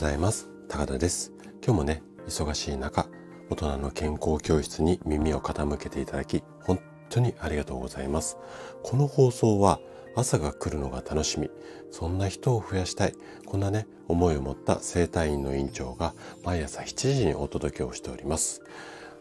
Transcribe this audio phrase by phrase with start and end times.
[0.00, 0.48] ざいます。
[0.66, 1.30] 高田です。
[1.62, 3.06] 今日もね忙しい中
[3.50, 6.80] 大人の健康教室に耳を傾けていただき本
[7.10, 8.38] 当にありがとうございます。
[8.82, 9.78] この放送は
[10.16, 11.50] 朝が来るのが楽しみ。
[11.90, 13.14] そんな人を増やしたい。
[13.44, 16.14] こんなね思いを持った生体院の院長が
[16.44, 18.62] 毎朝7時にお届けをしております。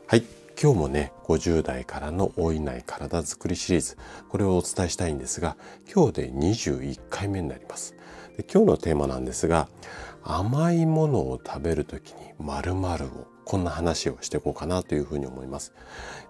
[0.07, 0.23] はい。
[0.61, 3.98] 今日もね、50代からの老いない体づくりシリーズ、
[4.30, 5.57] これをお伝えしたいんですが、
[5.94, 7.96] 今日で21回目になります。
[8.39, 9.67] で今日のテーマなんですが、
[10.23, 13.09] 甘いものを食べる時に〇〇を、
[13.43, 15.73] こんな話をしていこうかなというふうに思います。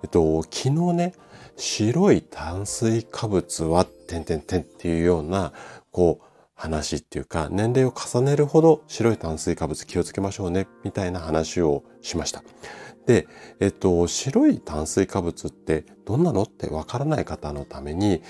[0.01, 1.13] えっと、昨日ね、
[1.55, 5.53] 白い炭水化物は、てんてんてんっていうような、
[5.91, 12.43] こう、話っていうか、年齢を重ねるほど白い炭水化物気をつけましょうね、みたいな話をしました。
[13.05, 13.27] で、
[13.59, 16.41] えっと、白い炭水化物ってどんなの？
[16.41, 18.23] ってわからない方のために、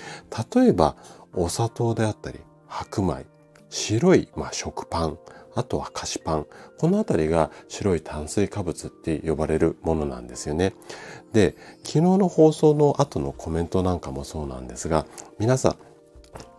[0.54, 0.96] 例えば
[1.32, 3.26] お砂糖であったり、白米、
[3.70, 5.18] 白い、まあ、食パン、
[5.54, 6.46] あとは菓子パン。
[6.78, 10.74] このあたりが白い炭水化物って呼ばれるものなんですよね。
[11.32, 15.06] で、昨日の放送の後のコメントなんかもそうなんですが、
[15.38, 15.76] 皆さん、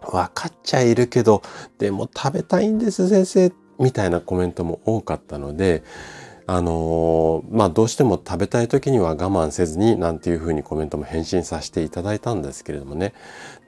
[0.02, 1.42] 分かっちゃいるけど、
[1.78, 5.84] でも食べたいんです先生、みたいなコメントも多かったので、
[6.48, 13.14] あのー、まあどうしても食べたい時には我慢せずになんていうふうにコメントも返信させていただいたんですけれどもね。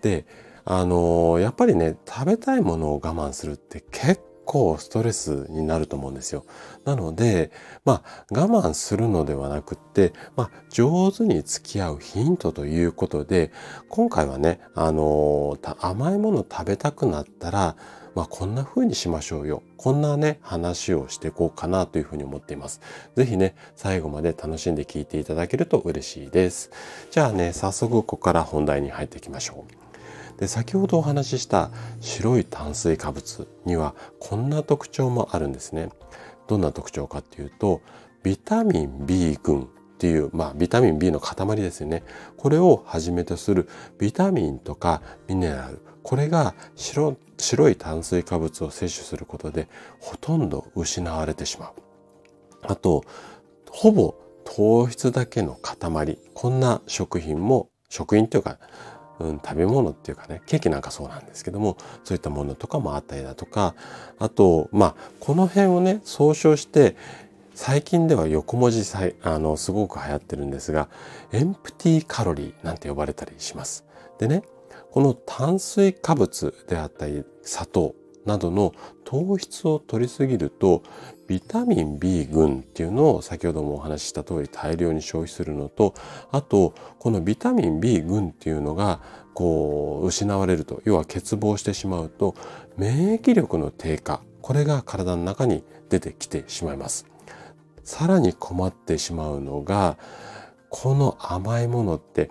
[0.01, 0.25] で、
[0.65, 6.45] あのー、やっぱりね、食べたいものを我慢するって結構ストレスになると思うんですよ。
[6.85, 7.51] なので、
[7.85, 13.51] まあ我慢するのではなくって、まあ上手に付き合うヒントということで、
[13.89, 17.75] 今回はね、あのー、甘いもの食べたくなったら、
[18.15, 19.63] まあこんな風にしましょうよ。
[19.77, 22.79] こんなね、話をしていこうかなというふうに思っています。
[23.15, 26.69] ぜひね、最後まで楽しんで聞いていただけると嬉しいです。
[27.11, 29.83] じゃあね、早速ここから本題に入っていきましょう。
[30.37, 35.89] で先ほどお話しした白い炭水化物にはこんな特徴もあるんですね。
[36.47, 37.81] どんな特徴かっていうと
[38.23, 39.65] ビタミン B 群っ
[39.97, 42.03] ていう、まあ、ビタミン B の塊ですよね。
[42.37, 49.67] これをはじめとするビタミンとかミネラル、これが白白い炭水化物を摂取することで
[49.99, 51.71] ほとんど失われてしまう。
[52.63, 53.03] あと、
[53.69, 56.17] ほぼ糖質だけの塊。
[56.33, 58.59] こんな食品も、食品っていうか、
[59.19, 63.75] うん、食べ物っていうかね、ケーキなんかそうなんですけども、そういったものとかもあったりだとか、
[64.19, 66.95] あと、まあ、この辺をね、総称して、
[67.55, 70.89] 最近では横文字さい、あの、すごく流行ってるんですが、
[71.31, 73.85] エンプティカロリーなんて呼ばれたりします。
[74.17, 74.43] でね、
[74.91, 78.73] この炭水化物であったり砂糖などの
[79.03, 80.83] 糖質を取りすぎると
[81.27, 85.93] ビタミン B 群っていうのを先ほどもお話しした通り大量に消費するのと
[86.31, 89.01] あとこのビタミン B 群っていうのが
[89.33, 92.35] こう失われると要は欠乏してしまうと
[92.77, 97.07] 免疫力の低下これが体の中に出てきてしまいます。
[97.83, 99.97] さらに困ってしまうのが
[100.69, 102.29] この甘いものって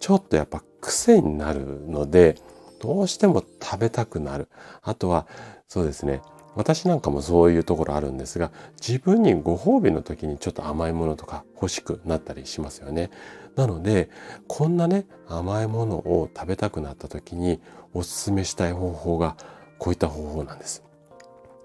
[0.00, 2.36] ちょっとやっぱ癖になるので、
[2.84, 4.48] どうしても食べたくなる。
[4.82, 5.26] あとは、
[5.68, 6.20] そうですね。
[6.54, 8.52] 私なんかもそういうところあるんですが、
[8.86, 13.10] 自分にご褒美の時にちょっと甘いものとか欲しくなったりしますよね。
[13.56, 14.10] なので、
[14.48, 17.58] こんなね、甘いものを食べたくなった時に
[17.94, 19.38] おすすめしたい方法が
[19.78, 20.84] こういった方法なんです。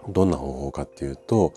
[0.07, 1.53] どんな方法かっていうと、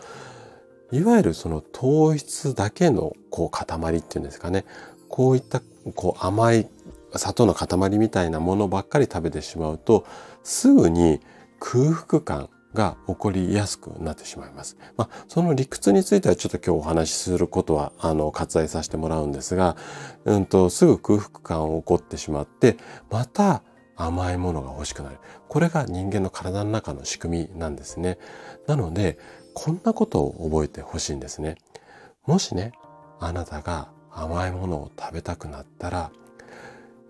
[0.90, 4.64] いわゆるその糖質だけのこう塊っていうんですかね。
[5.08, 5.62] こういった
[5.94, 6.68] こう甘い
[7.16, 10.06] 砂糖の塊みたいなものばっかり食べてしまうと、
[10.42, 11.20] すぐに
[11.58, 14.76] 空腹感が起こりやすくなってしまいます。
[14.96, 19.76] まあ、その理屈についてはちょっと今日お話しすることは、あの、割愛させてもらうんですが、
[20.24, 22.76] うんと、すぐ空腹感を起こってしまって、
[23.10, 23.62] また
[23.96, 25.18] 甘いものが欲しくなる。
[25.48, 28.18] これが人間の体の中の仕組みなんですね。
[28.66, 29.18] なので、
[29.54, 31.56] こんなことを覚えてほしいんですね。
[32.26, 32.72] もしね、
[33.20, 36.10] あなたが甘いものを食べたくなったら、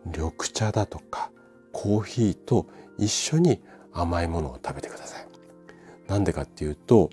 [0.07, 1.31] 緑茶だとか
[1.73, 2.67] コーヒーと
[2.99, 3.61] 一緒に
[3.93, 5.27] 甘いものを食べてください。
[6.09, 7.11] なんでかっていうと、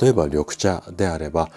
[0.00, 1.50] 例えば緑茶であれば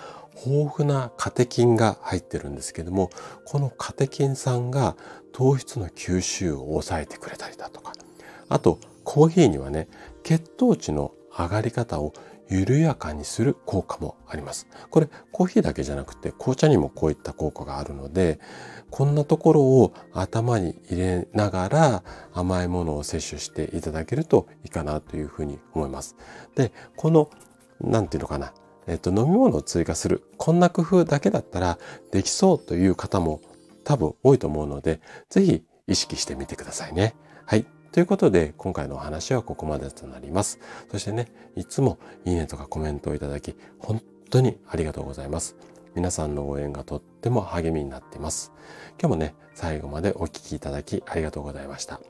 [0.46, 3.10] 豊富なカテキンが入ってるんですけども、
[3.46, 4.96] このカテキン酸が
[5.32, 7.94] 糖質の吸収を抑えてくれたりだとか、
[8.50, 9.88] あとコーヒーにはね、
[10.24, 12.14] 血糖値の上がり方を
[12.50, 14.68] 緩やかにする効果もあります。
[14.90, 18.40] これコーヒーだけじゃなくて紅茶にもこういった効果があるので、
[18.92, 22.04] こんなところを頭に入れながら
[22.34, 26.16] 甘いものを摂取していただけるといいかなというふうに思います。
[26.56, 27.30] で、この、
[27.82, 28.54] なんていうのかな、
[28.88, 31.80] えっと、飲み物を追加する、こんな工夫だけだったら
[32.12, 33.42] できそうという方も
[33.84, 37.16] 多分多いと思うので、ぜひ意識してみてくださいね。
[37.46, 37.66] はい。
[37.96, 40.60] ということで、今回のお話はここまでとなります。
[40.92, 45.56] そしてね、いつもいいねとかコメントをいただき、本当にありがとうございます。
[45.96, 48.52] 皆さんの応援がとっても励みになっています。
[49.00, 52.02] 今日もね、最後までお聴きいただきありがとうございました。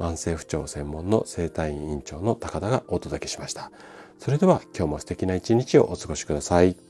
[0.00, 3.70] 慢性不調専門の生体院院長の高田がお届けしました。
[4.18, 6.87] それでは今日も素敵な一日をお過ごしください。